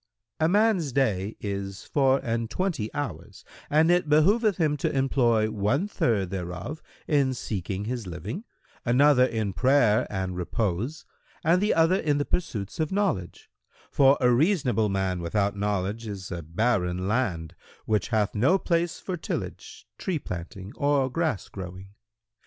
[0.39, 5.87] "—"A man's day is four and twenty hours, and it behoveth him to employ one
[5.87, 8.43] third thereof in seeking his living,
[8.83, 11.05] another in prayer and repose
[11.43, 16.31] and the other in the pursuits of knowledge;[FN#108] for a reasonable man without knowledge is
[16.31, 17.53] a barren land,
[17.85, 21.89] which hath no place for tillage, tree planting or grass growing.